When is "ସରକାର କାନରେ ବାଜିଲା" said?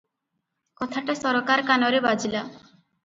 1.19-2.43